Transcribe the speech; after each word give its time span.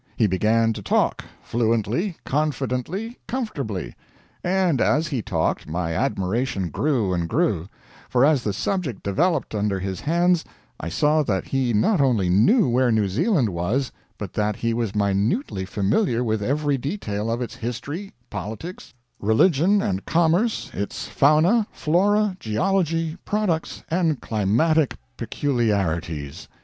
He 0.17 0.25
began 0.25 0.73
to 0.73 0.81
talk 0.81 1.23
fluently, 1.43 2.17
confidently, 2.25 3.19
comfortably; 3.27 3.93
and 4.43 4.81
as 4.81 5.09
he 5.09 5.21
talked, 5.21 5.67
my 5.69 5.93
admiration 5.95 6.69
grew 6.69 7.13
and 7.13 7.29
grew; 7.29 7.69
for 8.09 8.25
as 8.25 8.43
the 8.43 8.51
subject 8.51 9.03
developed 9.03 9.53
under 9.53 9.79
his 9.79 9.99
hands, 9.99 10.43
I 10.79 10.89
saw 10.89 11.21
that 11.21 11.45
he 11.49 11.71
not 11.71 12.01
only 12.01 12.29
knew 12.29 12.67
where 12.67 12.91
New 12.91 13.07
Zealand 13.07 13.49
was, 13.49 13.91
but 14.17 14.33
that 14.33 14.55
he 14.55 14.73
was 14.73 14.95
minutely 14.95 15.65
familiar 15.65 16.23
with 16.23 16.41
every 16.41 16.79
detail 16.79 17.29
of 17.29 17.39
its 17.39 17.53
history, 17.57 18.11
politics, 18.31 18.95
religions, 19.19 19.83
and 19.83 20.03
commerce, 20.03 20.71
its 20.73 21.07
fauna, 21.07 21.67
flora, 21.71 22.35
geology, 22.39 23.19
products, 23.23 23.83
and 23.87 24.19
climatic 24.19 24.97
peculiarities. 25.15 26.47